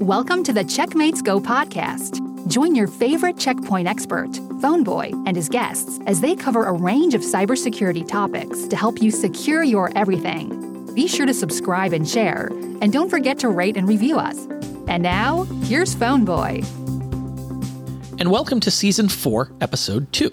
Welcome 0.00 0.44
to 0.44 0.52
the 0.52 0.62
Checkmates 0.62 1.20
Go 1.20 1.40
podcast. 1.40 2.46
Join 2.46 2.76
your 2.76 2.86
favorite 2.86 3.36
checkpoint 3.36 3.88
expert, 3.88 4.30
Phoneboy, 4.30 5.26
and 5.26 5.36
his 5.36 5.48
guests 5.48 5.98
as 6.06 6.20
they 6.20 6.36
cover 6.36 6.66
a 6.66 6.72
range 6.72 7.14
of 7.14 7.20
cybersecurity 7.22 8.06
topics 8.06 8.68
to 8.68 8.76
help 8.76 9.02
you 9.02 9.10
secure 9.10 9.64
your 9.64 9.90
everything. 9.96 10.94
Be 10.94 11.08
sure 11.08 11.26
to 11.26 11.34
subscribe 11.34 11.92
and 11.92 12.08
share, 12.08 12.46
and 12.80 12.92
don't 12.92 13.10
forget 13.10 13.40
to 13.40 13.48
rate 13.48 13.76
and 13.76 13.88
review 13.88 14.18
us. 14.18 14.46
And 14.86 15.02
now, 15.02 15.42
here's 15.64 15.96
Phoneboy. 15.96 16.64
And 18.20 18.30
welcome 18.30 18.60
to 18.60 18.70
Season 18.70 19.08
4, 19.08 19.50
Episode 19.60 20.12
2. 20.12 20.30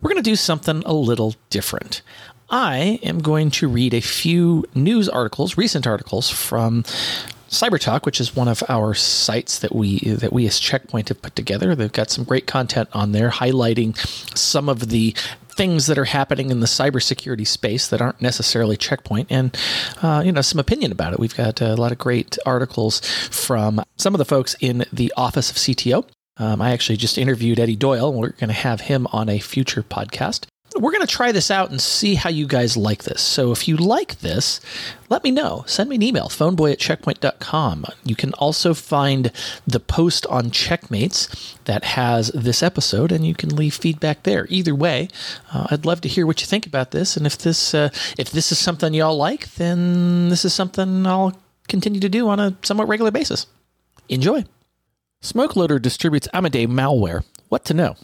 We're 0.00 0.08
going 0.08 0.22
to 0.24 0.30
do 0.30 0.36
something 0.36 0.82
a 0.86 0.94
little 0.94 1.34
different. 1.50 2.00
I 2.48 2.98
am 3.02 3.18
going 3.18 3.50
to 3.52 3.68
read 3.68 3.92
a 3.92 4.00
few 4.00 4.64
news 4.74 5.10
articles, 5.10 5.58
recent 5.58 5.86
articles 5.86 6.30
from 6.30 6.84
CyberTalk, 7.52 8.06
which 8.06 8.20
is 8.20 8.34
one 8.34 8.48
of 8.48 8.62
our 8.68 8.94
sites 8.94 9.58
that 9.60 9.74
we 9.74 9.98
that 10.00 10.32
we 10.32 10.46
as 10.46 10.58
Checkpoint 10.58 11.08
have 11.08 11.20
put 11.20 11.36
together. 11.36 11.74
They've 11.74 11.92
got 11.92 12.10
some 12.10 12.24
great 12.24 12.46
content 12.46 12.88
on 12.92 13.12
there 13.12 13.30
highlighting 13.30 13.96
some 14.36 14.68
of 14.68 14.88
the 14.88 15.14
things 15.50 15.86
that 15.86 15.98
are 15.98 16.06
happening 16.06 16.50
in 16.50 16.60
the 16.60 16.66
cybersecurity 16.66 17.46
space 17.46 17.88
that 17.88 18.00
aren't 18.00 18.22
necessarily 18.22 18.74
checkpoint 18.74 19.30
and 19.30 19.54
uh, 20.00 20.22
you 20.24 20.32
know 20.32 20.40
some 20.40 20.58
opinion 20.58 20.90
about 20.90 21.12
it. 21.12 21.20
We've 21.20 21.36
got 21.36 21.60
a 21.60 21.74
lot 21.74 21.92
of 21.92 21.98
great 21.98 22.38
articles 22.46 23.00
from 23.30 23.82
some 23.98 24.14
of 24.14 24.18
the 24.18 24.24
folks 24.24 24.56
in 24.60 24.84
the 24.92 25.12
office 25.16 25.50
of 25.50 25.56
cto 25.56 26.04
um, 26.38 26.60
i 26.60 26.72
actually 26.72 26.96
just 26.96 27.18
interviewed 27.18 27.60
eddie 27.60 27.76
doyle 27.76 28.08
and 28.10 28.18
we're 28.18 28.30
going 28.30 28.48
to 28.48 28.54
have 28.54 28.82
him 28.82 29.06
on 29.12 29.28
a 29.28 29.38
future 29.38 29.82
podcast 29.82 30.46
we're 30.78 30.92
going 30.92 31.06
to 31.06 31.12
try 31.12 31.32
this 31.32 31.50
out 31.50 31.70
and 31.70 31.80
see 31.80 32.14
how 32.14 32.30
you 32.30 32.46
guys 32.46 32.76
like 32.76 33.04
this. 33.04 33.20
So 33.20 33.52
if 33.52 33.68
you 33.68 33.76
like 33.76 34.20
this, 34.20 34.60
let 35.08 35.24
me 35.24 35.30
know. 35.30 35.64
Send 35.66 35.90
me 35.90 35.96
an 35.96 36.02
email, 36.02 36.28
phoneboy 36.28 36.72
at 36.72 36.78
checkpoint.com. 36.78 37.84
You 38.04 38.16
can 38.16 38.32
also 38.34 38.74
find 38.74 39.30
the 39.66 39.80
post 39.80 40.26
on 40.26 40.50
Checkmates 40.50 41.56
that 41.64 41.84
has 41.84 42.28
this 42.28 42.62
episode, 42.62 43.12
and 43.12 43.26
you 43.26 43.34
can 43.34 43.54
leave 43.54 43.74
feedback 43.74 44.22
there. 44.22 44.46
Either 44.48 44.74
way, 44.74 45.08
uh, 45.52 45.68
I'd 45.70 45.84
love 45.84 46.00
to 46.02 46.08
hear 46.08 46.26
what 46.26 46.40
you 46.40 46.46
think 46.46 46.66
about 46.66 46.90
this. 46.90 47.16
And 47.16 47.26
if 47.26 47.38
this 47.38 47.74
uh, 47.74 47.90
if 48.18 48.30
this 48.30 48.52
is 48.52 48.58
something 48.58 48.94
y'all 48.94 49.16
like, 49.16 49.54
then 49.54 50.28
this 50.28 50.44
is 50.44 50.54
something 50.54 51.06
I'll 51.06 51.36
continue 51.68 52.00
to 52.00 52.08
do 52.08 52.28
on 52.28 52.40
a 52.40 52.56
somewhat 52.62 52.88
regular 52.88 53.10
basis. 53.10 53.46
Enjoy. 54.08 54.44
SmokeLoader 55.22 55.80
distributes 55.80 56.28
Amadey 56.34 56.66
malware. 56.66 57.24
What 57.48 57.64
to 57.66 57.74
know? 57.74 57.96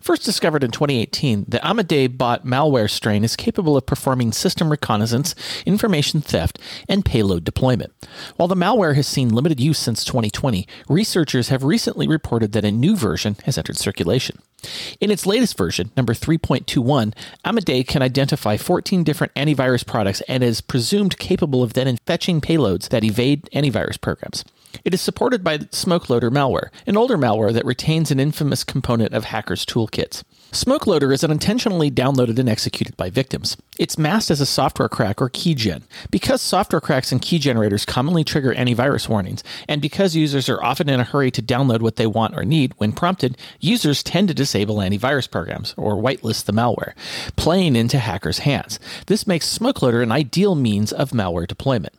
First 0.00 0.24
discovered 0.24 0.64
in 0.64 0.70
2018, 0.70 1.44
the 1.46 1.58
Amadey 1.58 2.08
bot 2.16 2.46
malware 2.46 2.88
strain 2.88 3.22
is 3.22 3.36
capable 3.36 3.76
of 3.76 3.84
performing 3.84 4.32
system 4.32 4.70
reconnaissance, 4.70 5.34
information 5.66 6.22
theft, 6.22 6.58
and 6.88 7.04
payload 7.04 7.44
deployment. 7.44 7.92
While 8.36 8.48
the 8.48 8.54
malware 8.54 8.94
has 8.94 9.06
seen 9.06 9.28
limited 9.28 9.60
use 9.60 9.78
since 9.78 10.04
2020, 10.04 10.66
researchers 10.88 11.50
have 11.50 11.64
recently 11.64 12.08
reported 12.08 12.52
that 12.52 12.64
a 12.64 12.72
new 12.72 12.96
version 12.96 13.36
has 13.44 13.58
entered 13.58 13.76
circulation. 13.76 14.38
In 15.00 15.10
its 15.10 15.26
latest 15.26 15.56
version, 15.56 15.90
number 15.96 16.14
3.21, 16.14 17.14
Amadey 17.44 17.86
can 17.86 18.02
identify 18.02 18.56
14 18.56 19.04
different 19.04 19.34
antivirus 19.34 19.86
products 19.86 20.20
and 20.22 20.42
is 20.42 20.60
presumed 20.60 21.18
capable 21.18 21.62
of 21.62 21.74
then 21.74 21.96
fetching 22.06 22.40
payloads 22.40 22.88
that 22.88 23.04
evade 23.04 23.48
antivirus 23.54 24.00
programs. 24.00 24.44
It 24.84 24.94
is 24.94 25.00
supported 25.00 25.42
by 25.42 25.58
SmokeLoader 25.58 26.30
malware, 26.30 26.68
an 26.86 26.96
older 26.96 27.16
malware 27.16 27.52
that 27.52 27.64
retains 27.64 28.10
an 28.10 28.20
infamous 28.20 28.64
component 28.64 29.14
of 29.14 29.24
hackers' 29.24 29.64
toolkits. 29.64 30.22
SmokeLoader 30.52 31.12
is 31.12 31.22
unintentionally 31.22 31.90
downloaded 31.90 32.38
and 32.38 32.48
executed 32.48 32.96
by 32.96 33.10
victims. 33.10 33.56
It's 33.78 33.98
masked 33.98 34.30
as 34.30 34.40
a 34.40 34.46
software 34.46 34.88
crack 34.88 35.20
or 35.20 35.28
keygen. 35.28 35.82
Because 36.10 36.40
software 36.40 36.80
cracks 36.80 37.12
and 37.12 37.20
key 37.20 37.38
generators 37.38 37.84
commonly 37.84 38.24
trigger 38.24 38.54
antivirus 38.54 39.08
warnings, 39.08 39.44
and 39.68 39.82
because 39.82 40.16
users 40.16 40.48
are 40.48 40.62
often 40.62 40.88
in 40.88 41.00
a 41.00 41.04
hurry 41.04 41.30
to 41.32 41.42
download 41.42 41.80
what 41.80 41.96
they 41.96 42.06
want 42.06 42.34
or 42.34 42.44
need, 42.44 42.72
when 42.78 42.92
prompted, 42.92 43.36
users 43.60 44.02
tend 44.02 44.28
to 44.28 44.34
disable 44.48 44.76
antivirus 44.76 45.30
programs 45.30 45.74
or 45.76 45.94
whitelist 45.96 46.46
the 46.46 46.52
malware, 46.52 46.94
playing 47.36 47.76
into 47.76 47.98
hackers' 47.98 48.38
hands. 48.40 48.80
This 49.06 49.26
makes 49.26 49.58
SmokeLoader 49.58 50.02
an 50.02 50.10
ideal 50.10 50.54
means 50.54 50.90
of 50.90 51.10
malware 51.10 51.46
deployment. 51.46 51.92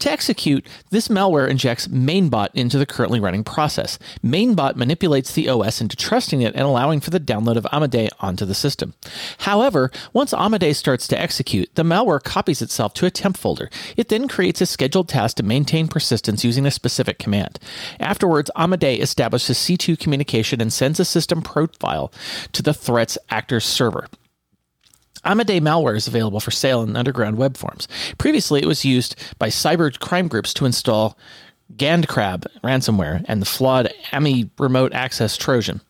To 0.00 0.10
execute, 0.10 0.66
this 0.90 1.08
malware 1.08 1.48
injects 1.48 1.88
mainbot 1.88 2.48
into 2.54 2.78
the 2.78 2.86
currently 2.86 3.20
running 3.20 3.44
process. 3.44 3.98
Mainbot 4.24 4.76
manipulates 4.76 5.32
the 5.32 5.48
OS 5.48 5.80
into 5.80 5.96
trusting 5.96 6.42
it 6.42 6.54
and 6.54 6.62
allowing 6.62 7.00
for 7.00 7.10
the 7.10 7.20
download 7.20 7.56
of 7.56 7.64
Amadey 7.72 8.08
onto 8.20 8.44
the 8.44 8.54
system. 8.54 8.94
However, 9.38 9.90
once 10.12 10.32
Amadey 10.32 10.74
starts 10.74 11.06
to 11.08 11.20
execute, 11.20 11.74
the 11.74 11.82
malware 11.82 12.22
copies 12.22 12.62
itself 12.62 12.94
to 12.94 13.06
a 13.06 13.10
temp 13.10 13.36
folder. 13.36 13.70
It 13.96 14.08
then 14.08 14.28
creates 14.28 14.60
a 14.60 14.66
scheduled 14.66 15.08
task 15.08 15.36
to 15.36 15.42
maintain 15.42 15.88
persistence 15.88 16.44
using 16.44 16.66
a 16.66 16.70
specific 16.70 17.18
command. 17.18 17.58
Afterwards, 17.98 18.50
Amadey 18.56 19.00
establishes 19.00 19.58
C2 19.58 19.98
communication 19.98 20.60
and 20.60 20.72
sends 20.72 21.00
a 21.00 21.04
system 21.04 21.42
profile 21.42 22.12
to 22.52 22.62
the 22.62 22.74
threat's 22.74 23.18
actor's 23.30 23.64
server. 23.64 24.08
Amadey 25.24 25.60
malware 25.60 25.96
is 25.96 26.08
available 26.08 26.40
for 26.40 26.50
sale 26.50 26.82
in 26.82 26.96
underground 26.96 27.36
web 27.36 27.56
forms. 27.56 27.86
Previously, 28.18 28.62
it 28.62 28.66
was 28.66 28.84
used 28.84 29.16
by 29.38 29.48
cyber 29.48 29.96
crime 29.98 30.28
groups 30.28 30.54
to 30.54 30.66
install 30.66 31.18
GandCrab 31.76 32.46
ransomware 32.64 33.24
and 33.28 33.40
the 33.40 33.46
flawed 33.46 33.92
AMI 34.12 34.50
remote 34.58 34.92
access 34.92 35.36
Trojan. 35.36 35.80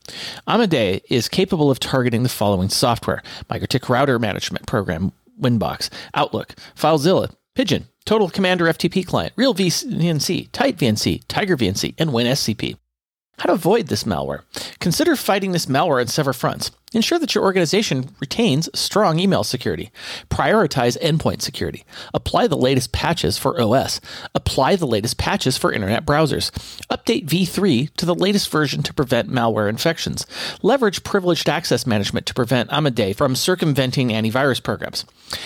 Amadey 0.47 1.01
is 1.09 1.29
capable 1.29 1.71
of 1.71 1.81
targeting 1.81 2.23
the 2.23 2.29
following 2.29 2.69
software 2.69 3.23
MikroTik 3.49 3.89
Router 3.89 4.19
Management 4.19 4.67
Program, 4.67 5.13
Winbox, 5.41 5.89
Outlook, 6.15 6.55
FileZilla, 6.77 7.33
Pidgin, 7.55 7.85
Total 8.05 8.29
Commander 8.29 8.67
FTP 8.67 9.07
Client, 9.07 9.33
Real 9.37 9.55
VNC, 9.55 10.51
Tight 10.53 10.77
VNC, 10.77 11.23
Tiger 11.29 11.57
VNC, 11.57 11.95
and 11.99 12.11
WinSCP. 12.11 12.77
How 13.39 13.47
to 13.47 13.53
avoid 13.53 13.87
this 13.87 14.05
malware? 14.05 14.43
Consider 14.81 15.17
fighting 15.17 15.53
this 15.53 15.67
malware 15.67 16.01
on 16.01 16.09
several 16.09 16.35
fronts. 16.35 16.71
Ensure 16.93 17.21
that 17.21 17.37
your 17.37 17.45
organization 17.45 18.11
retains 18.19 18.69
strong 18.75 19.21
email 19.21 19.45
security. 19.45 19.93
Prioritize 20.29 20.99
endpoint 21.01 21.41
security. 21.41 21.85
Apply 22.13 22.49
the 22.49 22.57
latest 22.57 22.91
patches 22.91 23.39
for 23.39 23.61
OS. 23.61 24.01
Apply 24.35 24.75
the 24.75 24.89
latest 24.89 25.17
patches 25.17 25.57
for 25.57 25.73
internet 25.73 26.05
browsers. 26.05 26.51
Update 26.91 27.27
v3 27.27 27.95
to 27.95 28.05
the 28.05 28.15
latest 28.15 28.51
version 28.51 28.83
to 28.83 28.93
prevent 28.93 29.31
malware 29.31 29.69
infections. 29.69 30.27
Leverage 30.63 31.05
privileged 31.05 31.49
access 31.49 31.87
management 31.87 32.27
to 32.27 32.35
prevent 32.35 32.71
Amadey 32.71 33.15
from 33.15 33.37
circumventing 33.37 34.09
antivirus 34.09 34.61
programs. 34.61 35.05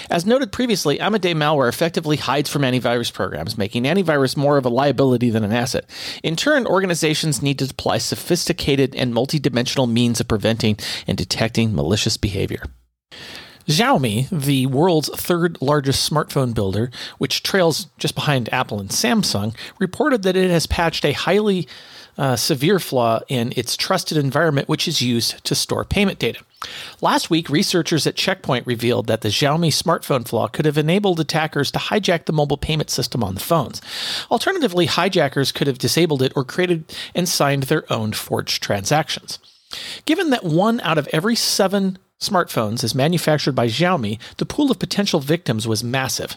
As 0.08 0.24
noted 0.24 0.50
previously, 0.50 0.96
Amadey 0.96 1.34
malware 1.34 1.68
effectively 1.68 2.16
hides 2.16 2.48
from 2.48 2.62
antivirus 2.62 3.12
programs, 3.12 3.58
making 3.58 3.84
antivirus 3.84 4.34
more 4.34 4.56
of 4.56 4.64
a 4.64 4.70
liability 4.70 5.28
than 5.28 5.44
an 5.44 5.52
asset. 5.52 5.84
In 6.22 6.36
turn, 6.36 6.66
organizations 6.66 7.42
need 7.42 7.58
to 7.58 7.66
apply 7.66 7.98
sophisticated 7.98 8.94
and 8.94 9.12
multidimensional 9.12 9.90
means 9.92 10.20
of 10.20 10.28
preventing 10.28 10.78
and 11.06 11.18
detecting 11.18 11.33
detecting 11.34 11.74
malicious 11.74 12.16
behavior. 12.16 12.62
Xiaomi, 13.66 14.28
the 14.30 14.66
world's 14.66 15.08
third 15.08 15.60
largest 15.60 16.08
smartphone 16.08 16.54
builder, 16.54 16.92
which 17.18 17.42
trails 17.42 17.88
just 17.98 18.14
behind 18.14 18.52
Apple 18.52 18.78
and 18.78 18.90
Samsung, 18.90 19.56
reported 19.80 20.22
that 20.22 20.36
it 20.36 20.50
has 20.50 20.68
patched 20.68 21.04
a 21.04 21.12
highly 21.12 21.66
uh, 22.16 22.36
severe 22.36 22.78
flaw 22.78 23.18
in 23.26 23.52
its 23.56 23.76
trusted 23.76 24.16
environment, 24.16 24.68
which 24.68 24.86
is 24.86 25.02
used 25.02 25.42
to 25.44 25.56
store 25.56 25.84
payment 25.84 26.20
data. 26.20 26.38
Last 27.00 27.30
week, 27.30 27.50
researchers 27.50 28.06
at 28.06 28.14
Checkpoint 28.14 28.64
revealed 28.64 29.08
that 29.08 29.22
the 29.22 29.28
Xiaomi 29.30 29.70
smartphone 29.70 30.28
flaw 30.28 30.46
could 30.46 30.66
have 30.66 30.78
enabled 30.78 31.18
attackers 31.18 31.72
to 31.72 31.80
hijack 31.80 32.26
the 32.26 32.32
mobile 32.32 32.58
payment 32.58 32.90
system 32.90 33.24
on 33.24 33.34
the 33.34 33.40
phones. 33.40 33.82
Alternatively, 34.30 34.86
hijackers 34.86 35.50
could 35.50 35.66
have 35.66 35.78
disabled 35.78 36.22
it 36.22 36.32
or 36.36 36.44
created 36.44 36.94
and 37.12 37.28
signed 37.28 37.64
their 37.64 37.90
own 37.92 38.12
forged 38.12 38.62
transactions. 38.62 39.40
Given 40.04 40.30
that 40.30 40.44
one 40.44 40.80
out 40.80 40.98
of 40.98 41.08
every 41.12 41.36
seven 41.36 41.98
smartphones 42.20 42.82
is 42.82 42.94
manufactured 42.94 43.52
by 43.52 43.66
Xiaomi, 43.66 44.18
the 44.38 44.46
pool 44.46 44.70
of 44.70 44.78
potential 44.78 45.20
victims 45.20 45.68
was 45.68 45.84
massive. 45.84 46.36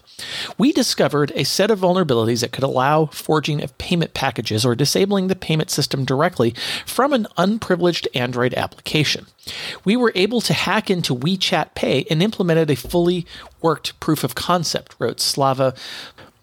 We 0.58 0.72
discovered 0.72 1.32
a 1.36 1.46
set 1.46 1.72
of 1.72 1.80
vulnerabilities 1.80 2.42
that 2.42 2.52
could 2.52 2.64
allow 2.64 3.06
forging 3.08 3.64
of 3.64 3.78
payment 3.78 4.14
packages 4.14 4.66
or 4.66 4.76
disabling 4.76 5.28
the 5.28 5.36
payment 5.36 5.70
system 5.70 6.04
directly 6.04 6.54
from 6.86 7.14
an 7.14 7.28
unprivileged 7.38 8.08
Android 8.14 8.54
application. 8.56 9.28
We 9.86 9.96
were 9.96 10.12
able 10.16 10.42
to 10.42 10.54
hack 10.54 10.90
into 10.90 11.16
WeChat 11.16 11.74
Pay 11.76 12.06
and 12.10 12.22
implemented 12.22 12.70
a 12.70 12.76
fully 12.76 13.26
worked 13.62 14.00
proof 14.00 14.24
of 14.24 14.36
concept, 14.36 14.96
wrote 15.00 15.20
Slava 15.20 15.74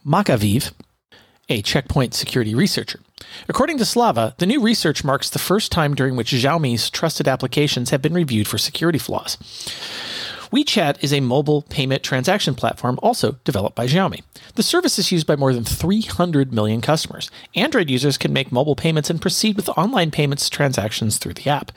Makkaveev, 0.07 0.73
a 1.49 1.61
checkpoint 1.61 2.15
security 2.15 2.55
researcher. 2.55 3.01
According 3.49 3.79
to 3.79 3.85
Slava, 3.85 4.35
the 4.39 4.47
new 4.47 4.61
research 4.61 5.05
marks 5.05 5.29
the 5.29 5.39
first 5.39 5.71
time 5.71 5.95
during 5.95 6.17
which 6.17 6.33
Xiaomi's 6.33 6.91
trusted 6.91 7.29
applications 7.29 7.91
have 7.91 8.03
been 8.03 8.15
reviewed 8.15 8.49
for 8.49 8.59
security 8.59 8.99
flaws. 8.99 9.37
WeChat 10.55 11.03
is 11.03 11.13
a 11.13 11.19
mobile 11.19 11.63
payment 11.63 12.05
transaction 12.05 12.55
platform 12.55 13.01
also 13.03 13.39
developed 13.43 13.75
by 13.75 13.89
Xiaomi. 13.89 14.23
The 14.55 14.63
service 14.63 15.01
is 15.01 15.11
used 15.11 15.27
by 15.27 15.35
more 15.35 15.53
than 15.53 15.65
300 15.65 16.53
million 16.53 16.81
customers. 16.81 17.29
Android 17.57 17.91
users 17.91 18.17
can 18.17 18.33
make 18.33 18.53
mobile 18.53 18.77
payments 18.77 19.11
and 19.11 19.21
proceed 19.21 19.57
with 19.57 19.69
online 19.71 20.13
payments 20.13 20.49
transactions 20.49 21.19
through 21.19 21.35
the 21.35 21.51
app. 21.51 21.73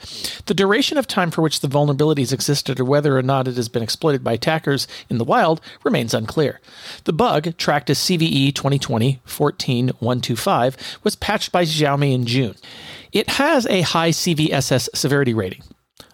The 0.46 0.54
duration 0.54 0.96
of 0.96 1.08
time 1.08 1.32
for 1.32 1.42
which 1.42 1.58
the 1.58 1.66
vulnerabilities 1.66 2.32
existed 2.32 2.78
or 2.78 2.84
whether 2.84 3.18
or 3.18 3.22
not 3.22 3.48
it 3.48 3.56
has 3.56 3.68
been 3.68 3.82
exploited 3.82 4.22
by 4.22 4.34
attackers 4.34 4.86
in 5.10 5.18
the 5.18 5.24
wild 5.24 5.60
remains 5.82 6.14
unclear. 6.14 6.60
The 7.02 7.12
bug, 7.12 7.56
tracked 7.56 7.90
as 7.90 7.98
CVE 7.98 8.54
2020 8.54 9.20
14125, 9.24 11.00
was 11.02 11.16
patched 11.16 11.50
by 11.50 11.64
Xiaomi 11.64 12.14
in 12.14 12.26
June. 12.26 12.54
It 13.10 13.28
has 13.30 13.66
a 13.66 13.80
high 13.80 14.10
CVSS 14.10 14.90
severity 14.94 15.34
rating. 15.34 15.64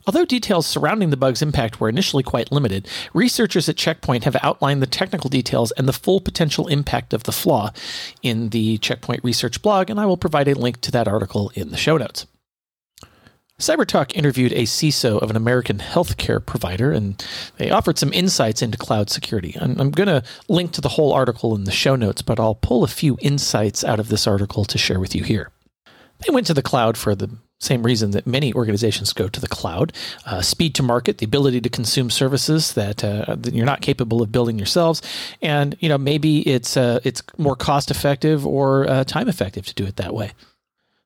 Although 0.07 0.27
details 0.27 0.67
surrounding 0.67 1.11
the 1.11 1.17
bug's 1.17 1.41
impact 1.41 1.81
were 1.81 1.89
initially 1.89 2.23
quite 2.23 2.53
limited, 2.53 2.89
researchers 3.15 3.69
at 3.69 3.77
Checkpoint 3.77 4.25
have 4.25 4.37
outlined 4.43 4.83
the 4.83 4.87
technical 4.87 5.31
details 5.31 5.71
and 5.73 5.89
the 5.89 5.95
full 5.95 6.21
potential 6.21 6.69
impact 6.69 7.15
of 7.15 7.23
the 7.23 7.33
flaw 7.33 7.73
in 8.23 8.51
the 8.51 8.77
Checkpoint 8.79 9.25
Research 9.25 9.63
blog, 9.63 9.89
and 9.89 9.99
I 9.99 10.07
will 10.07 10.19
provide 10.19 10.49
a 10.49 10.55
link 10.55 10.81
to 10.83 10.91
that 10.91 11.09
article 11.09 11.51
in 11.55 11.71
the 11.71 11.79
show 11.79 11.97
notes. 11.97 12.27
CyberTalk 13.59 14.13
interviewed 14.15 14.53
a 14.53 14.65
CISO 14.65 15.23
of 15.23 15.31
an 15.31 15.37
American 15.37 15.79
healthcare 15.79 16.45
provider, 16.45 16.91
and 16.91 17.25
they 17.57 17.71
offered 17.71 17.99
some 17.99 18.13
insights 18.13 18.63
into 18.63 18.77
cloud 18.77 19.09
security. 19.11 19.57
I'm, 19.61 19.81
I'm 19.81 19.91
going 19.93 20.09
to 20.09 20.25
link 20.49 20.73
to 20.73 20.81
the 20.81 20.89
whole 20.91 21.13
article 21.13 21.55
in 21.55 21.65
the 21.65 21.71
show 21.71 21.95
notes, 21.95 22.21
but 22.21 22.41
I'll 22.41 22.57
pull 22.57 22.83
a 22.83 22.89
few 22.89 23.17
insights 23.21 23.85
out 23.85 24.01
of 24.01 24.09
this 24.09 24.27
article 24.27 24.65
to 24.65 24.77
share 24.77 24.99
with 24.99 25.15
you 25.15 25.23
here. 25.23 25.51
They 26.27 26.33
went 26.33 26.49
to 26.49 26.55
the 26.55 26.63
cloud 26.63 26.97
for 26.99 27.15
the 27.15 27.31
same 27.65 27.83
reason 27.83 28.13
that 28.13 28.27
many 28.27 28.53
organizations 28.55 29.13
go 29.13 29.29
to 29.29 29.41
the 29.41 29.49
cloud. 29.49 29.93
Uh, 30.27 30.41
speed 30.43 30.75
to 30.77 30.83
market 30.83 31.19
the 31.19 31.27
ability 31.27 31.61
to 31.61 31.69
consume 31.69 32.11
services 32.11 32.75
that, 32.75 33.03
uh, 33.05 33.35
that, 33.37 33.55
you're 33.55 33.67
not 33.67 33.81
capable 33.81 34.23
of 34.23 34.31
building 34.31 34.59
yourselves. 34.59 35.03
And 35.43 35.77
you 35.81 35.89
know 35.89 35.99
maybe 35.99 36.41
it's 36.49 36.77
uh, 36.77 37.01
it's 37.05 37.23
more 37.39 37.57
cost 37.57 37.91
effective 37.91 38.47
or 38.47 38.89
uh, 38.89 39.05
time 39.05 39.29
effective 39.29 39.67
to 39.67 39.75
do 39.75 39.85
it 39.85 39.97
that 39.97 40.15
way 40.15 40.33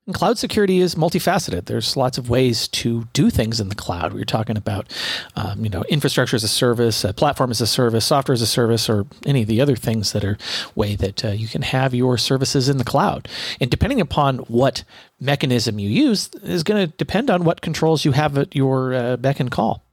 and 0.09 0.15
cloud 0.15 0.39
security 0.39 0.79
is 0.79 0.95
multifaceted. 0.95 1.67
There's 1.67 1.95
lots 1.95 2.17
of 2.17 2.31
ways 2.31 2.67
to 2.69 3.07
do 3.13 3.29
things 3.29 3.61
in 3.61 3.69
the 3.69 3.75
cloud. 3.75 4.15
We 4.15 4.23
are 4.23 4.25
talking 4.25 4.57
about, 4.57 4.91
um, 5.37 5.63
you 5.63 5.69
know, 5.69 5.85
infrastructure 5.91 6.35
as 6.35 6.43
a 6.43 6.49
service, 6.49 7.05
uh, 7.05 7.13
platform 7.13 7.51
as 7.51 7.61
a 7.61 7.67
service, 7.67 8.07
software 8.07 8.33
as 8.33 8.41
a 8.41 8.47
service, 8.47 8.89
or 8.89 9.05
any 9.27 9.43
of 9.43 9.49
the 9.49 9.61
other 9.61 9.77
things 9.77 10.13
that 10.13 10.25
are 10.25 10.39
way 10.75 10.97
that 10.97 11.27
uh, 11.27 11.29
you 11.29 11.47
can 11.47 11.61
have 11.61 11.95
your 11.95 12.17
services 12.17 12.71
in 12.71 12.79
the 12.79 12.85
cloud. 12.85 13.29
And 13.61 13.71
depending 13.71 14.01
upon 14.01 14.39
what 14.49 14.83
mechanism 15.21 15.79
you 15.79 15.91
use, 15.91 16.31
is 16.43 16.63
going 16.63 16.87
to 16.87 16.97
depend 16.97 17.29
on 17.29 17.45
what 17.45 17.61
controls 17.61 18.07
you 18.07 18.13
have 18.13 18.39
at 18.39 18.57
your 18.57 18.95
uh, 18.95 19.19
beck 19.19 19.41
and 19.41 19.51
call. 19.51 19.85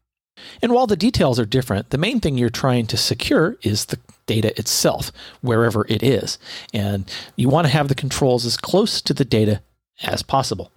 And 0.61 0.71
while 0.71 0.87
the 0.87 0.95
details 0.95 1.41
are 1.41 1.45
different, 1.45 1.89
the 1.89 1.97
main 1.97 2.21
thing 2.21 2.37
you're 2.37 2.49
trying 2.49 2.87
to 2.87 2.95
secure 2.95 3.57
is 3.63 3.85
the 3.85 3.99
data 4.27 4.57
itself, 4.57 5.11
wherever 5.41 5.85
it 5.89 6.01
is. 6.01 6.39
And 6.73 7.11
you 7.35 7.49
want 7.49 7.67
to 7.67 7.73
have 7.73 7.89
the 7.89 7.95
controls 7.95 8.45
as 8.45 8.55
close 8.55 9.01
to 9.01 9.13
the 9.13 9.25
data 9.25 9.59
as 10.03 10.23
possible. 10.23 10.71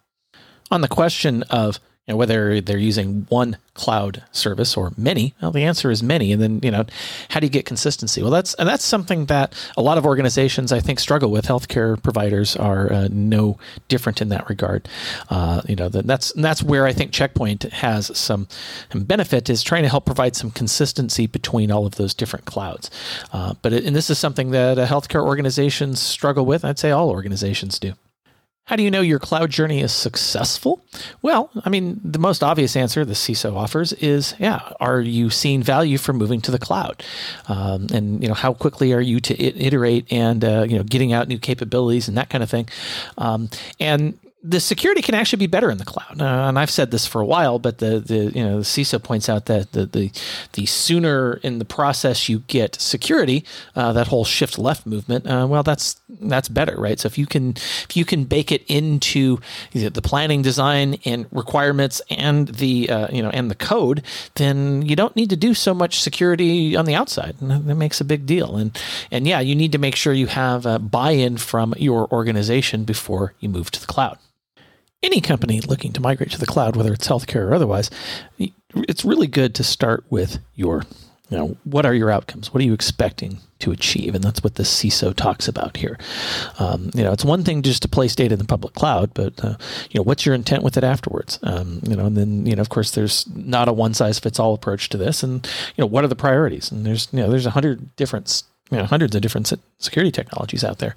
On 0.71 0.81
the 0.81 0.89
question 0.89 1.43
of 1.45 1.81
you 2.09 2.15
know, 2.15 2.17
whether 2.17 2.63
they're 2.63 2.79
using 2.79 3.27
one 3.29 3.59
cloud 3.75 4.25
service 4.33 4.79
or 4.79 4.93
many, 4.97 5.35
well, 5.43 5.51
the 5.51 5.65
answer 5.65 5.91
is 5.91 6.03
many. 6.03 6.33
And 6.33 6.41
then, 6.41 6.61
you 6.63 6.71
know, 6.71 6.87
how 7.29 7.39
do 7.39 7.45
you 7.45 7.51
get 7.51 7.67
consistency? 7.67 8.23
Well, 8.23 8.31
that's 8.31 8.55
and 8.55 8.67
that's 8.67 8.83
something 8.83 9.27
that 9.27 9.53
a 9.77 9.83
lot 9.83 9.99
of 9.99 10.07
organizations 10.07 10.73
I 10.73 10.81
think 10.81 11.01
struggle 11.01 11.31
with. 11.31 11.45
Healthcare 11.45 12.03
providers 12.03 12.57
are 12.57 12.91
uh, 12.91 13.09
no 13.11 13.59
different 13.89 14.23
in 14.23 14.31
that 14.31 14.49
regard. 14.49 14.89
Uh, 15.29 15.61
you 15.69 15.77
know, 15.77 15.91
that's 15.91 16.33
that's 16.33 16.63
where 16.63 16.87
I 16.87 16.95
think 16.95 17.13
Checkpoint 17.13 17.65
has 17.65 18.17
some 18.17 18.49
benefit 18.95 19.51
is 19.51 19.63
trying 19.63 19.83
to 19.83 19.91
help 19.91 20.07
provide 20.07 20.35
some 20.35 20.51
consistency 20.51 21.27
between 21.27 21.71
all 21.71 21.85
of 21.85 21.97
those 21.97 22.15
different 22.15 22.47
clouds. 22.47 22.91
Uh, 23.35 23.53
but 23.61 23.75
it, 23.75 23.85
and 23.85 23.95
this 23.95 24.09
is 24.09 24.19
something 24.19 24.51
that 24.53 24.79
uh, 24.79 24.87
healthcare 24.87 25.23
organizations 25.23 26.01
struggle 26.01 26.47
with. 26.47 26.65
I'd 26.65 26.79
say 26.79 26.91
all 26.91 27.11
organizations 27.11 27.79
do. 27.79 27.93
How 28.69 28.77
do 28.77 28.83
you 28.83 28.91
know 28.91 29.01
your 29.01 29.19
cloud 29.19 29.49
journey 29.49 29.81
is 29.81 29.93
successful? 29.93 30.85
Well, 31.23 31.51
I 31.65 31.71
mean, 31.71 32.01
the 32.05 32.19
most 32.19 32.43
obvious 32.43 32.77
answer 32.77 33.03
the 33.03 33.15
CISO 33.15 33.57
offers 33.57 33.95
is, 33.95 34.35
yeah, 34.39 34.73
are 34.79 35.01
you 35.01 35.31
seeing 35.31 35.63
value 35.63 35.97
from 35.97 36.19
moving 36.19 36.43
to 36.43 36.51
the 36.51 36.59
cloud? 36.59 37.03
Um, 37.49 37.87
and 37.95 38.23
you 38.23 38.29
know, 38.29 38.35
how 38.35 38.53
quickly 38.53 38.93
are 38.93 39.01
you 39.01 39.21
to 39.21 39.43
iterate 39.43 40.13
and 40.13 40.45
uh, 40.45 40.67
you 40.69 40.77
know 40.77 40.83
getting 40.85 41.15
out 41.15 41.29
new 41.29 41.39
capabilities 41.39 42.09
and 42.09 42.19
that 42.19 42.29
kind 42.29 42.45
of 42.45 42.51
thing? 42.51 42.69
Um, 43.17 43.49
and 43.81 44.19
the 44.43 44.61
security 44.61 45.03
can 45.03 45.17
actually 45.17 45.39
be 45.39 45.49
better 45.49 45.69
in 45.69 45.79
the 45.79 45.85
cloud. 45.85 46.21
Uh, 46.21 46.49
and 46.49 46.59
I've 46.59 46.71
said 46.71 46.93
this 46.93 47.07
for 47.07 47.21
a 47.21 47.27
while, 47.27 47.59
but 47.59 47.79
the, 47.79 47.99
the 47.99 48.27
you 48.27 48.45
know 48.45 48.59
the 48.59 48.65
CISO 48.65 49.03
points 49.03 49.29
out 49.29 49.47
that 49.47 49.73
the 49.73 49.85
the, 49.87 50.13
the 50.53 50.65
sooner 50.67 51.41
in 51.43 51.59
the 51.59 51.65
process 51.65 52.29
you 52.29 52.41
get 52.47 52.81
security, 52.81 53.45
uh, 53.75 53.93
that 53.95 54.07
whole 54.07 54.25
shift 54.25 54.57
left 54.57 54.87
movement, 54.87 55.27
uh, 55.27 55.47
well, 55.49 55.65
that's 55.65 56.01
that's 56.21 56.49
better, 56.49 56.77
right? 56.81 57.01
So 57.01 57.09
if 57.09 57.19
you 57.19 57.27
can 57.27 57.51
if 57.57 57.97
you 57.97 58.05
can 58.05 58.25
bake 58.25 58.53
it 58.53 58.65
into 58.69 59.39
the 59.73 60.03
planning, 60.03 60.43
design, 60.43 60.99
and 61.05 61.27
requirements, 61.33 62.01
and 62.09 62.47
the 62.49 62.89
uh, 62.91 63.09
you 63.11 63.23
know 63.23 63.31
and 63.31 63.51
the 63.51 63.57
code, 63.57 64.05
then 64.37 64.83
you 64.83 64.95
don't 64.95 65.17
need 65.17 65.31
to 65.31 65.37
do 65.37 65.53
so 65.53 65.75
much 65.75 66.01
security 66.01 66.77
on 66.77 66.85
the 66.85 66.95
outside. 66.95 67.35
And 67.41 67.51
that 67.51 67.75
makes 67.75 68.01
a 68.01 68.05
big 68.05 68.25
deal. 68.25 68.57
And 68.57 68.79
and 69.11 69.27
yeah, 69.27 69.41
you 69.41 69.57
need 69.57 69.73
to 69.73 69.79
make 69.79 69.97
sure 69.97 70.13
you 70.13 70.29
have 70.29 70.91
buy-in 70.93 71.39
from 71.39 71.75
your 71.77 72.07
organization 72.13 72.85
before 72.85 73.35
you 73.41 73.49
move 73.49 73.73
to 73.73 73.81
the 73.81 73.87
cloud 73.87 74.19
any 75.03 75.21
company 75.21 75.61
looking 75.61 75.93
to 75.93 76.01
migrate 76.01 76.31
to 76.33 76.39
the 76.39 76.47
cloud, 76.47 76.77
whether 76.77 76.93
it's 76.93 77.09
healthcare 77.09 77.49
or 77.49 77.55
otherwise, 77.55 77.91
it's 78.75 79.05
really 79.05 79.27
good 79.27 79.55
to 79.55 79.65
start 79.65 80.05
with 80.11 80.39
your, 80.55 80.83
you 81.31 81.39
know, 81.39 81.57
what 81.65 81.87
are 81.87 81.95
your 81.95 82.11
outcomes? 82.11 82.53
What 82.53 82.61
are 82.61 82.65
you 82.65 82.75
expecting 82.75 83.39
to 83.61 83.71
achieve? 83.71 84.15
And 84.15 84.23
that's 84.23 84.43
what 84.43 84.57
the 84.57 84.63
CISO 84.63 85.15
talks 85.15 85.47
about 85.49 85.77
here. 85.77 85.99
Um, 86.59 86.91
you 86.95 87.03
know, 87.05 87.13
it's 87.13 87.25
one 87.25 87.45
thing 87.45 87.63
just 87.63 87.83
to 87.83 87.89
place 87.89 88.15
data 88.15 88.35
in 88.35 88.39
the 88.39 88.45
public 88.45 88.75
cloud, 88.75 89.15
but 89.15 89.43
uh, 89.45 89.57
you 89.91 89.99
know, 89.99 90.03
what's 90.03 90.27
your 90.27 90.35
intent 90.35 90.63
with 90.63 90.77
it 90.77 90.85
afterwards? 90.85 91.39
Um, 91.43 91.81
you 91.85 91.97
know, 91.97 92.07
and 92.07 92.17
then 92.17 92.47
you 92.47 92.57
know, 92.57 92.61
of 92.61 92.69
course, 92.69 92.93
there's 92.93 93.27
not 93.35 93.69
a 93.69 93.73
one 93.73 93.95
size 93.95 94.19
fits 94.19 94.39
all 94.39 94.55
approach 94.55 94.89
to 94.91 94.97
this, 94.97 95.23
and 95.23 95.47
you 95.77 95.83
know, 95.83 95.87
what 95.87 96.05
are 96.05 96.09
the 96.09 96.17
priorities? 96.17 96.71
And 96.71 96.85
there's 96.85 97.09
you 97.13 97.21
know, 97.21 97.31
there's 97.31 97.47
a 97.47 97.51
hundred 97.51 97.95
different 97.97 98.43
you 98.71 98.79
know 98.79 98.85
hundreds 98.85 99.15
of 99.15 99.23
different 99.23 99.53
security 99.79 100.11
technologies 100.11 100.65
out 100.65 100.79
there. 100.79 100.95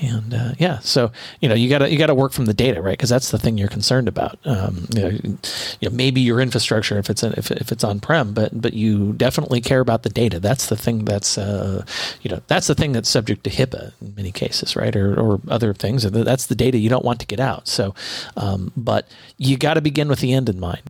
And 0.00 0.34
uh, 0.34 0.52
yeah 0.58 0.78
so 0.80 1.12
you 1.40 1.48
know 1.48 1.54
you 1.54 1.68
gotta 1.68 1.90
you 1.90 1.98
gotta 1.98 2.14
work 2.14 2.32
from 2.32 2.46
the 2.46 2.54
data 2.54 2.80
right? 2.82 2.92
Because 2.92 3.08
that's 3.08 3.30
the 3.30 3.38
thing 3.38 3.58
you're 3.58 3.68
concerned 3.68 4.08
about. 4.08 4.38
Um, 4.44 4.86
you, 4.94 5.02
know, 5.02 5.08
you 5.08 5.88
know 5.88 5.90
maybe 5.90 6.20
your 6.20 6.40
infrastructure 6.40 6.98
if 6.98 7.10
it's 7.10 7.22
if, 7.22 7.50
if 7.50 7.72
it's 7.72 7.84
on 7.84 8.00
prem 8.00 8.32
but 8.32 8.60
but 8.60 8.74
you 8.74 9.12
definitely 9.14 9.60
care 9.60 9.80
about 9.80 10.02
the 10.02 10.10
data. 10.10 10.40
That's 10.40 10.66
the 10.66 10.76
thing 10.76 11.04
that's 11.04 11.38
uh, 11.38 11.84
you 12.22 12.30
know 12.30 12.40
that's 12.46 12.66
the 12.66 12.74
thing 12.74 12.92
that's 12.92 13.08
subject 13.08 13.44
to 13.44 13.50
HIPAA 13.50 13.92
in 14.00 14.14
many 14.14 14.32
cases 14.32 14.76
right? 14.76 14.94
Or, 14.94 15.18
or 15.18 15.40
other 15.48 15.74
things. 15.74 16.02
That's 16.02 16.46
the 16.46 16.54
data 16.54 16.78
you 16.78 16.88
don't 16.88 17.04
want 17.04 17.20
to 17.20 17.26
get 17.26 17.40
out. 17.40 17.68
So 17.68 17.94
um, 18.36 18.72
but 18.76 19.08
you 19.36 19.56
got 19.56 19.74
to 19.74 19.80
begin 19.80 20.08
with 20.08 20.20
the 20.20 20.32
end 20.32 20.48
in 20.48 20.60
mind 20.60 20.82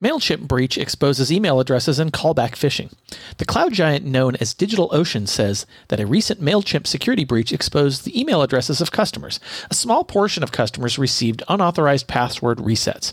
MailChimp 0.00 0.46
breach 0.46 0.78
exposes 0.78 1.32
email 1.32 1.58
addresses 1.58 1.98
and 1.98 2.12
callback 2.12 2.52
phishing. 2.52 2.92
The 3.38 3.44
cloud 3.44 3.72
giant 3.72 4.04
known 4.04 4.36
as 4.36 4.54
DigitalOcean 4.54 5.26
says 5.26 5.66
that 5.88 5.98
a 5.98 6.06
recent 6.06 6.40
MailChimp 6.40 6.86
security 6.86 7.24
breach 7.24 7.52
exposed 7.52 8.04
the 8.04 8.18
email 8.18 8.40
addresses 8.40 8.80
of 8.80 8.92
customers. 8.92 9.40
A 9.72 9.74
small 9.74 10.04
portion 10.04 10.44
of 10.44 10.52
customers 10.52 11.00
received 11.00 11.42
unauthorized 11.48 12.06
password 12.06 12.58
resets. 12.58 13.12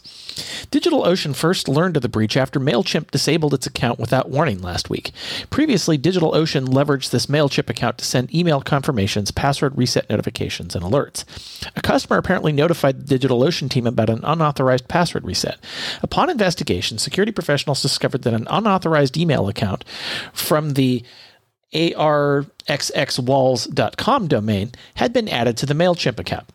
DigitalOcean 0.69 1.35
first 1.35 1.67
learned 1.67 1.95
of 1.95 2.03
the 2.03 2.09
breach 2.09 2.37
after 2.37 2.59
MailChimp 2.59 3.09
disabled 3.09 3.55
its 3.55 3.65
account 3.65 3.97
without 3.97 4.29
warning 4.29 4.61
last 4.61 4.87
week. 4.87 5.11
Previously, 5.49 5.97
DigitalOcean 5.97 6.67
leveraged 6.67 7.09
this 7.09 7.25
MailChimp 7.25 7.67
account 7.67 7.97
to 7.97 8.05
send 8.05 8.31
email 8.31 8.61
confirmations, 8.61 9.31
password 9.31 9.75
reset 9.75 10.07
notifications, 10.07 10.75
and 10.75 10.85
alerts. 10.85 11.23
A 11.75 11.81
customer 11.81 12.17
apparently 12.17 12.51
notified 12.51 13.07
the 13.07 13.17
DigitalOcean 13.17 13.71
team 13.71 13.87
about 13.87 14.11
an 14.11 14.23
unauthorized 14.23 14.87
password 14.87 15.25
reset. 15.25 15.57
Upon 16.03 16.29
investigation, 16.29 16.74
investigation, 16.75 16.97
security 16.97 17.31
professionals 17.31 17.81
discovered 17.81 18.23
that 18.23 18.33
an 18.33 18.45
unauthorized 18.49 19.15
email 19.17 19.47
account 19.47 19.85
from 20.33 20.73
the 20.73 21.03
arxxwalls.com 21.73 24.27
domain 24.27 24.71
had 24.95 25.13
been 25.13 25.27
added 25.27 25.57
to 25.57 25.65
the 25.65 25.73
MailChimp 25.73 26.19
account. 26.19 26.47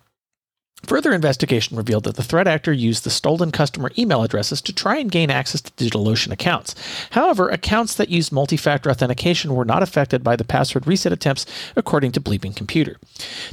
Further 0.87 1.13
investigation 1.13 1.77
revealed 1.77 2.05
that 2.05 2.17
the 2.17 2.23
threat 2.23 2.49
actor 2.49 2.73
used 2.73 3.05
the 3.05 3.11
stolen 3.11 3.53
customer 3.53 3.91
email 3.99 4.23
addresses 4.23 4.61
to 4.63 4.73
try 4.73 4.97
and 4.97 5.11
gain 5.11 5.31
access 5.31 5.61
to 5.61 5.73
DigitalOcean 5.73 6.33
accounts. 6.33 6.75
However, 7.11 7.49
accounts 7.49 7.95
that 7.95 8.09
used 8.09 8.33
multi 8.33 8.57
factor 8.57 8.91
authentication 8.91 9.55
were 9.55 9.65
not 9.65 9.83
affected 9.83 10.25
by 10.25 10.37
the 10.37 10.45
password 10.45 10.87
reset 10.87 11.13
attempts, 11.13 11.47
according 11.77 12.13
to 12.13 12.21
Bleeping 12.21 12.57
Computer. 12.57 12.97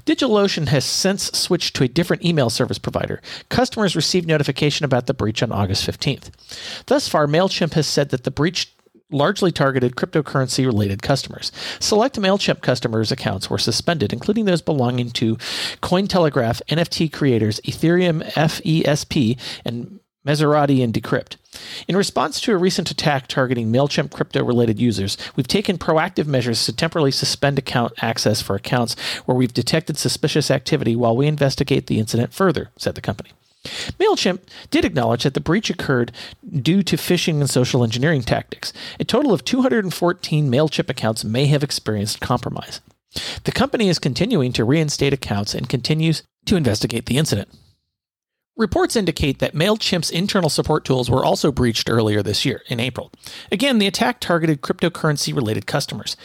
DigitalOcean 0.06 0.70
has 0.70 0.86
since 0.86 1.32
switched 1.38 1.76
to 1.76 1.84
a 1.84 1.88
different 1.88 2.24
email 2.26 2.50
service 2.50 2.80
provider. 2.80 3.22
Customers 3.50 3.96
received 3.96 4.28
notification 4.28 4.86
about 4.86 5.06
the 5.06 5.14
breach 5.14 5.44
on 5.44 5.52
August 5.52 5.86
15th. 5.86 6.32
Thus 6.86 7.08
far, 7.08 7.28
MailChimp 7.28 7.74
has 7.74 7.88
said 7.88 8.10
that 8.10 8.24
the 8.24 8.32
breach 8.32 8.74
largely 9.12 9.52
targeted 9.52 9.96
cryptocurrency 9.96 10.66
related 10.66 11.02
customers. 11.02 11.52
Select 11.80 12.20
MailChimp 12.20 12.62
customers' 12.62 13.12
accounts 13.12 13.50
were 13.50 13.58
suspended, 13.58 14.12
including 14.12 14.46
those 14.46 14.62
belonging 14.62 15.12
to 15.12 15.38
Cointelegraph, 15.82 16.62
NFT 16.70 17.12
creators, 17.12 17.60
Ethereum 17.62 18.24
FESP, 18.32 19.40
and 19.64 20.00
Maserati, 20.26 20.84
and 20.84 20.94
Decrypt. 20.94 21.38
In 21.88 21.96
response 21.96 22.42
to 22.42 22.52
a 22.52 22.58
recent 22.58 22.92
attack 22.92 23.28
targeting 23.28 23.72
MailChimp 23.72 24.12
crypto 24.12 24.44
related 24.44 24.78
users, 24.78 25.18
we've 25.36 25.48
taken 25.48 25.78
proactive 25.78 26.28
measures 26.28 26.66
to 26.66 26.74
temporarily 26.74 27.12
suspend 27.12 27.58
account 27.58 27.94
access 28.04 28.42
for 28.42 28.56
accounts 28.56 29.00
where 29.26 29.38
we've 29.38 29.54
detected 29.54 29.98
suspicious 29.98 30.52
activity 30.52 30.96
while 30.96 31.16
we 31.16 31.28
investigate 31.28 31.88
the 31.88 31.98
incident 31.98 32.34
further, 32.34 32.70
said 32.78 32.96
the 32.96 33.02
company. 33.02 33.32
MailChimp 34.00 34.42
did 34.70 34.86
acknowledge 34.86 35.24
that 35.24 35.34
the 35.34 35.40
breach 35.40 35.70
occurred 35.70 36.12
due 36.62 36.84
to 36.84 36.96
phishing 36.96 37.40
and 37.40 37.50
social 37.50 37.84
engineering 37.84 38.22
tactics. 38.22 38.72
A 39.00 39.04
total 39.04 39.34
of 39.34 39.44
214 39.44 40.50
MailChimp 40.50 40.90
accounts 40.90 41.24
may 41.24 41.48
have 41.48 41.64
experienced 41.64 42.22
compromise. 42.22 42.82
The 43.44 43.52
company 43.52 43.90
is 43.90 44.00
continuing 44.00 44.54
to 44.54 44.64
reinstate 44.64 45.14
accounts 45.14 45.54
and 45.54 45.70
continues 45.70 46.24
to 46.46 46.56
investigate 46.56 47.08
the 47.08 47.18
incident. 47.18 47.50
Reports 48.56 48.96
indicate 48.96 49.38
that 49.40 49.54
MailChimp's 49.54 50.10
internal 50.10 50.50
support 50.50 50.84
tools 50.84 51.12
were 51.12 51.24
also 51.24 51.52
breached 51.52 51.90
earlier 51.90 52.24
this 52.24 52.44
year, 52.44 52.64
in 52.68 52.80
April. 52.80 53.12
Again, 53.52 53.78
the 53.78 53.86
attack 53.86 54.20
targeted 54.20 54.62
cryptocurrency 54.62 55.36
related 55.36 55.68
customers. 55.68 56.18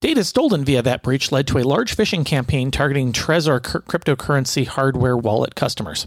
Data 0.00 0.22
stolen 0.22 0.64
via 0.64 0.82
that 0.82 1.02
breach 1.02 1.32
led 1.32 1.46
to 1.48 1.58
a 1.58 1.64
large 1.64 1.96
phishing 1.96 2.24
campaign 2.24 2.70
targeting 2.70 3.12
Trezor 3.12 3.60
cryptocurrency 3.60 4.66
hardware 4.66 5.16
wallet 5.16 5.54
customers. 5.54 6.06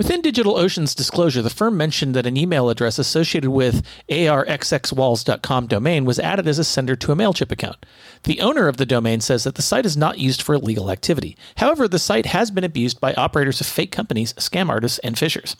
Within 0.00 0.22
DigitalOcean's 0.22 0.94
disclosure, 0.94 1.42
the 1.42 1.50
firm 1.50 1.76
mentioned 1.76 2.14
that 2.14 2.24
an 2.24 2.38
email 2.38 2.70
address 2.70 2.98
associated 2.98 3.50
with 3.50 3.84
arxxwalls.com 4.08 5.66
domain 5.66 6.06
was 6.06 6.18
added 6.18 6.48
as 6.48 6.58
a 6.58 6.64
sender 6.64 6.96
to 6.96 7.12
a 7.12 7.14
MailChimp 7.14 7.52
account. 7.52 7.84
The 8.22 8.40
owner 8.40 8.66
of 8.66 8.78
the 8.78 8.86
domain 8.86 9.20
says 9.20 9.44
that 9.44 9.56
the 9.56 9.62
site 9.62 9.84
is 9.84 9.98
not 9.98 10.18
used 10.18 10.40
for 10.40 10.54
illegal 10.54 10.90
activity. 10.90 11.36
However, 11.58 11.86
the 11.86 11.98
site 11.98 12.24
has 12.24 12.50
been 12.50 12.64
abused 12.64 12.98
by 12.98 13.12
operators 13.12 13.60
of 13.60 13.66
fake 13.66 13.92
companies, 13.92 14.32
scam 14.38 14.70
artists, 14.70 15.00
and 15.00 15.16
phishers. 15.16 15.54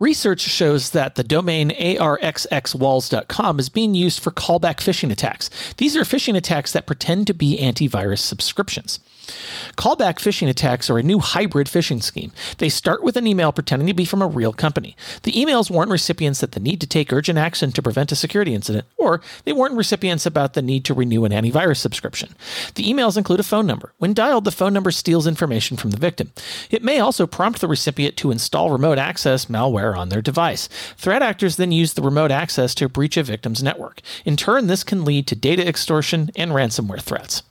Research 0.00 0.42
shows 0.42 0.90
that 0.90 1.14
the 1.14 1.24
domain 1.24 1.70
arxxwalls.com 1.70 3.58
is 3.58 3.68
being 3.70 3.94
used 3.94 4.20
for 4.20 4.30
callback 4.30 4.76
phishing 4.76 5.10
attacks. 5.10 5.48
These 5.78 5.96
are 5.96 6.02
phishing 6.02 6.36
attacks 6.36 6.72
that 6.72 6.86
pretend 6.86 7.26
to 7.28 7.32
be 7.34 7.58
antivirus 7.58 8.18
subscriptions. 8.18 9.00
Callback 9.76 10.16
phishing 10.16 10.48
attacks 10.48 10.90
are 10.90 10.98
a 10.98 11.02
new 11.02 11.18
hybrid 11.18 11.66
phishing 11.66 12.02
scheme. 12.02 12.32
They 12.58 12.68
start 12.68 13.02
with 13.02 13.16
an 13.16 13.26
email 13.26 13.52
pretending 13.52 13.86
to 13.88 13.94
be 13.94 14.04
from 14.04 14.22
a 14.22 14.26
real 14.26 14.52
company. 14.52 14.96
The 15.22 15.32
emails 15.32 15.70
warn 15.70 15.88
recipients 15.88 16.40
that 16.40 16.52
the 16.52 16.60
need 16.60 16.80
to 16.80 16.86
take 16.86 17.12
urgent 17.12 17.38
action 17.38 17.72
to 17.72 17.82
prevent 17.82 18.12
a 18.12 18.16
security 18.16 18.54
incident, 18.54 18.86
or 18.96 19.20
they 19.44 19.52
warn 19.52 19.76
recipients 19.76 20.26
about 20.26 20.54
the 20.54 20.62
need 20.62 20.84
to 20.86 20.94
renew 20.94 21.24
an 21.24 21.32
antivirus 21.32 21.76
subscription. 21.76 22.34
The 22.74 22.84
emails 22.84 23.16
include 23.16 23.40
a 23.40 23.44
phone 23.44 23.66
number. 23.66 23.92
When 23.98 24.14
dialed, 24.14 24.44
the 24.44 24.50
phone 24.50 24.72
number 24.72 24.90
steals 24.90 25.26
information 25.26 25.76
from 25.76 25.90
the 25.90 25.96
victim. 25.96 26.32
It 26.70 26.82
may 26.82 26.98
also 26.98 27.26
prompt 27.26 27.60
the 27.60 27.68
recipient 27.68 28.16
to 28.18 28.30
install 28.30 28.70
remote 28.70 28.98
access 28.98 29.46
malware 29.46 29.96
on 29.96 30.08
their 30.08 30.22
device. 30.22 30.68
Threat 30.96 31.22
actors 31.22 31.56
then 31.56 31.72
use 31.72 31.94
the 31.94 32.02
remote 32.02 32.30
access 32.30 32.74
to 32.76 32.88
breach 32.88 33.16
a 33.16 33.22
victim's 33.22 33.62
network. 33.62 34.00
In 34.24 34.36
turn, 34.36 34.66
this 34.66 34.84
can 34.84 35.04
lead 35.04 35.26
to 35.28 35.36
data 35.36 35.66
extortion 35.66 36.30
and 36.36 36.52
ransomware 36.52 37.00
threats. 37.00 37.42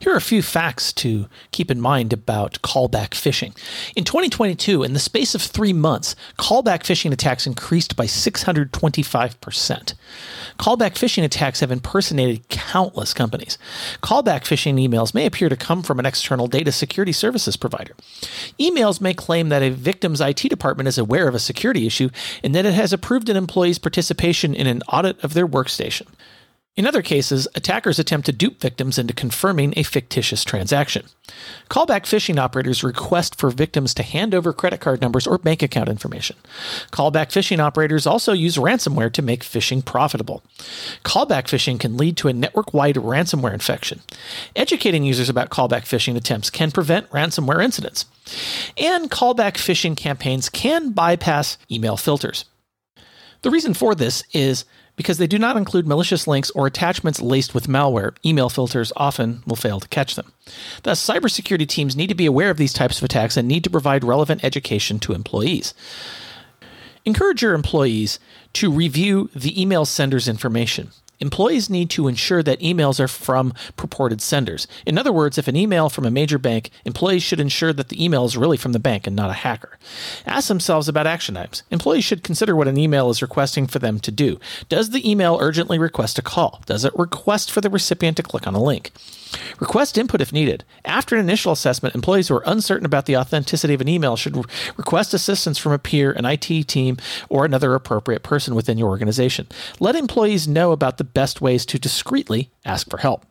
Here 0.00 0.12
are 0.12 0.16
a 0.16 0.20
few 0.20 0.42
facts 0.42 0.92
to 0.94 1.26
keep 1.50 1.72
in 1.72 1.80
mind 1.80 2.12
about 2.12 2.62
callback 2.62 3.10
phishing. 3.10 3.56
In 3.96 4.04
2022, 4.04 4.84
in 4.84 4.92
the 4.92 5.00
space 5.00 5.34
of 5.34 5.42
three 5.42 5.72
months, 5.72 6.14
callback 6.38 6.84
phishing 6.84 7.10
attacks 7.12 7.48
increased 7.48 7.96
by 7.96 8.06
625%. 8.06 9.94
Callback 10.58 10.92
phishing 10.92 11.24
attacks 11.24 11.60
have 11.60 11.72
impersonated 11.72 12.48
countless 12.48 13.12
companies. 13.12 13.58
Callback 14.00 14.42
phishing 14.42 14.74
emails 14.74 15.14
may 15.14 15.26
appear 15.26 15.48
to 15.48 15.56
come 15.56 15.82
from 15.82 15.98
an 15.98 16.06
external 16.06 16.46
data 16.46 16.70
security 16.70 17.12
services 17.12 17.56
provider. 17.56 17.94
Emails 18.60 19.00
may 19.00 19.14
claim 19.14 19.48
that 19.48 19.62
a 19.62 19.70
victim's 19.70 20.20
IT 20.20 20.48
department 20.48 20.88
is 20.88 20.98
aware 20.98 21.26
of 21.26 21.34
a 21.34 21.40
security 21.40 21.86
issue 21.86 22.10
and 22.44 22.54
that 22.54 22.66
it 22.66 22.74
has 22.74 22.92
approved 22.92 23.28
an 23.28 23.36
employee's 23.36 23.78
participation 23.78 24.54
in 24.54 24.68
an 24.68 24.82
audit 24.92 25.22
of 25.24 25.34
their 25.34 25.46
workstation. 25.46 26.06
In 26.78 26.86
other 26.86 27.02
cases, 27.02 27.48
attackers 27.56 27.98
attempt 27.98 28.26
to 28.26 28.32
dupe 28.32 28.60
victims 28.60 28.98
into 28.98 29.12
confirming 29.12 29.74
a 29.76 29.82
fictitious 29.82 30.44
transaction. 30.44 31.06
Callback 31.68 32.02
phishing 32.02 32.38
operators 32.38 32.84
request 32.84 33.34
for 33.34 33.50
victims 33.50 33.92
to 33.94 34.04
hand 34.04 34.32
over 34.32 34.52
credit 34.52 34.78
card 34.78 35.00
numbers 35.00 35.26
or 35.26 35.38
bank 35.38 35.60
account 35.60 35.88
information. 35.88 36.36
Callback 36.92 37.30
phishing 37.32 37.58
operators 37.58 38.06
also 38.06 38.32
use 38.32 38.58
ransomware 38.58 39.12
to 39.12 39.22
make 39.22 39.42
phishing 39.42 39.84
profitable. 39.84 40.44
Callback 41.04 41.48
phishing 41.48 41.80
can 41.80 41.96
lead 41.96 42.16
to 42.18 42.28
a 42.28 42.32
network 42.32 42.72
wide 42.72 42.94
ransomware 42.94 43.52
infection. 43.52 44.00
Educating 44.54 45.02
users 45.02 45.28
about 45.28 45.50
callback 45.50 45.82
phishing 45.82 46.14
attempts 46.14 46.48
can 46.48 46.70
prevent 46.70 47.10
ransomware 47.10 47.60
incidents. 47.60 48.04
And 48.76 49.10
callback 49.10 49.54
phishing 49.54 49.96
campaigns 49.96 50.48
can 50.48 50.92
bypass 50.92 51.58
email 51.72 51.96
filters. 51.96 52.44
The 53.42 53.50
reason 53.50 53.74
for 53.74 53.96
this 53.96 54.22
is 54.32 54.64
because 54.98 55.16
they 55.18 55.28
do 55.28 55.38
not 55.38 55.56
include 55.56 55.86
malicious 55.86 56.26
links 56.26 56.50
or 56.50 56.66
attachments 56.66 57.22
laced 57.22 57.54
with 57.54 57.68
malware. 57.68 58.16
Email 58.26 58.50
filters 58.50 58.92
often 58.96 59.44
will 59.46 59.56
fail 59.56 59.78
to 59.78 59.88
catch 59.88 60.16
them. 60.16 60.32
Thus, 60.82 61.02
cybersecurity 61.06 61.68
teams 61.68 61.96
need 61.96 62.08
to 62.08 62.16
be 62.16 62.26
aware 62.26 62.50
of 62.50 62.56
these 62.56 62.72
types 62.72 62.98
of 62.98 63.04
attacks 63.04 63.36
and 63.36 63.46
need 63.46 63.62
to 63.64 63.70
provide 63.70 64.02
relevant 64.02 64.42
education 64.42 64.98
to 64.98 65.12
employees. 65.14 65.72
Encourage 67.04 67.42
your 67.42 67.54
employees 67.54 68.18
to 68.54 68.72
review 68.72 69.30
the 69.34 69.58
email 69.60 69.84
sender's 69.84 70.26
information. 70.26 70.90
Employees 71.20 71.68
need 71.68 71.90
to 71.90 72.06
ensure 72.06 72.42
that 72.44 72.60
emails 72.60 73.00
are 73.00 73.08
from 73.08 73.52
purported 73.76 74.20
senders. 74.20 74.68
In 74.86 74.96
other 74.96 75.12
words, 75.12 75.36
if 75.36 75.48
an 75.48 75.56
email 75.56 75.88
from 75.88 76.04
a 76.04 76.10
major 76.10 76.38
bank, 76.38 76.70
employees 76.84 77.24
should 77.24 77.40
ensure 77.40 77.72
that 77.72 77.88
the 77.88 78.02
email 78.02 78.24
is 78.24 78.36
really 78.36 78.56
from 78.56 78.72
the 78.72 78.78
bank 78.78 79.06
and 79.06 79.16
not 79.16 79.30
a 79.30 79.34
hacker. 79.34 79.78
Ask 80.26 80.46
themselves 80.46 80.88
about 80.88 81.08
action 81.08 81.36
items. 81.36 81.64
Employees 81.70 82.04
should 82.04 82.22
consider 82.22 82.54
what 82.54 82.68
an 82.68 82.78
email 82.78 83.10
is 83.10 83.20
requesting 83.20 83.66
for 83.66 83.80
them 83.80 83.98
to 84.00 84.12
do. 84.12 84.38
Does 84.68 84.90
the 84.90 85.08
email 85.08 85.38
urgently 85.40 85.78
request 85.78 86.18
a 86.18 86.22
call? 86.22 86.62
Does 86.66 86.84
it 86.84 86.96
request 86.96 87.50
for 87.50 87.60
the 87.60 87.70
recipient 87.70 88.16
to 88.18 88.22
click 88.22 88.46
on 88.46 88.54
a 88.54 88.62
link? 88.62 88.92
Request 89.60 89.98
input 89.98 90.20
if 90.20 90.32
needed. 90.32 90.64
After 90.84 91.14
an 91.14 91.20
initial 91.20 91.52
assessment, 91.52 91.94
employees 91.94 92.28
who 92.28 92.36
are 92.36 92.42
uncertain 92.46 92.86
about 92.86 93.06
the 93.06 93.16
authenticity 93.16 93.74
of 93.74 93.80
an 93.80 93.88
email 93.88 94.16
should 94.16 94.36
re- 94.36 94.44
request 94.76 95.12
assistance 95.12 95.58
from 95.58 95.72
a 95.72 95.78
peer, 95.78 96.12
an 96.12 96.24
IT 96.24 96.68
team, 96.68 96.96
or 97.28 97.44
another 97.44 97.74
appropriate 97.74 98.22
person 98.22 98.54
within 98.54 98.78
your 98.78 98.88
organization. 98.88 99.46
Let 99.80 99.96
employees 99.96 100.48
know 100.48 100.72
about 100.72 100.96
the 100.96 101.04
best 101.14 101.40
ways 101.40 101.66
to 101.66 101.78
discreetly 101.78 102.50
ask 102.64 102.88
for 102.88 102.98
help. 102.98 103.24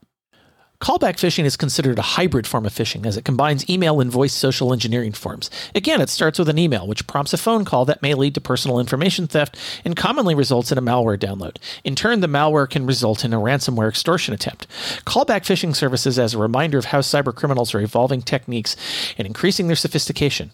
Callback 0.80 1.16
phishing 1.16 1.46
is 1.46 1.58
considered 1.58 1.98
a 1.98 2.04
hybrid 2.04 2.46
form 2.46 2.64
of 2.64 2.72
phishing 2.72 3.08
as 3.08 3.18
it 3.18 3.26
combines 3.26 3.68
email 3.68 4.00
and 4.00 4.12
voice 4.12 4.34
social 4.34 4.72
engineering 4.72 5.12
forms. 5.12 5.50
Again, 5.74 6.02
it 6.02 6.10
starts 6.10 6.38
with 6.38 6.50
an 6.50 6.60
email, 6.60 6.86
which 6.86 7.08
prompts 7.08 7.34
a 7.34 7.38
phone 7.38 7.66
call 7.66 7.84
that 7.86 8.04
may 8.04 8.14
lead 8.14 8.36
to 8.36 8.42
personal 8.42 8.80
information 8.80 9.26
theft 9.26 9.58
and 9.84 9.96
commonly 9.96 10.36
results 10.36 10.72
in 10.72 10.78
a 10.78 10.82
malware 10.82 11.18
download. 11.18 11.58
In 11.84 11.96
turn, 11.96 12.20
the 12.20 12.28
malware 12.28 12.70
can 12.70 12.86
result 12.86 13.26
in 13.26 13.34
a 13.34 13.40
ransomware 13.40 13.90
extortion 13.90 14.36
attempt. 14.36 14.68
Callback 15.04 15.42
phishing 15.42 15.76
serves 15.76 16.06
as 16.06 16.34
a 16.36 16.38
reminder 16.38 16.78
of 16.78 16.86
how 16.86 17.00
cybercriminals 17.00 17.74
are 17.74 17.82
evolving 17.82 18.22
techniques 18.22 18.76
and 19.18 19.26
increasing 19.26 19.66
their 19.66 19.76
sophistication. 19.76 20.52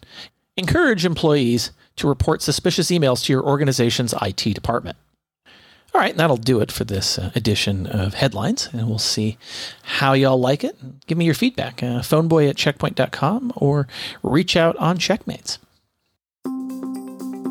Encourage 0.56 1.04
employees 1.04 1.70
to 1.96 2.08
report 2.08 2.40
suspicious 2.40 2.90
emails 2.90 3.24
to 3.24 3.32
your 3.32 3.44
organization's 3.44 4.14
IT 4.22 4.54
department. 4.54 4.96
All 5.94 6.00
right, 6.00 6.16
that'll 6.16 6.36
do 6.36 6.60
it 6.60 6.72
for 6.72 6.82
this 6.82 7.20
uh, 7.20 7.30
edition 7.36 7.86
of 7.86 8.14
Headlines, 8.14 8.68
and 8.72 8.88
we'll 8.88 8.98
see 8.98 9.38
how 9.84 10.12
y'all 10.12 10.40
like 10.40 10.64
it. 10.64 10.76
Give 11.06 11.16
me 11.16 11.24
your 11.24 11.34
feedback. 11.34 11.84
Uh, 11.84 12.00
phoneboy 12.00 12.50
at 12.50 12.56
checkpoint.com 12.56 13.52
or 13.54 13.86
reach 14.24 14.56
out 14.56 14.76
on 14.78 14.98
Checkmates. 14.98 15.58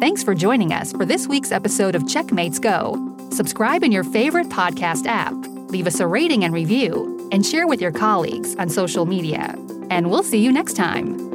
Thanks 0.01 0.23
for 0.23 0.35
joining 0.35 0.73
us 0.73 0.91
for 0.91 1.05
this 1.05 1.25
week's 1.25 1.53
episode 1.53 1.95
of 1.95 2.05
Checkmates 2.05 2.59
Go. 2.59 3.15
Subscribe 3.31 3.81
in 3.81 3.93
your 3.93 4.03
favorite 4.03 4.49
podcast 4.49 5.05
app, 5.05 5.33
leave 5.69 5.87
us 5.87 6.01
a 6.01 6.07
rating 6.07 6.43
and 6.43 6.53
review, 6.53 7.29
and 7.31 7.45
share 7.45 7.65
with 7.65 7.79
your 7.79 7.93
colleagues 7.93 8.57
on 8.57 8.67
social 8.67 9.05
media. 9.05 9.55
And 9.89 10.11
we'll 10.11 10.21
see 10.21 10.43
you 10.43 10.51
next 10.51 10.73
time. 10.73 11.32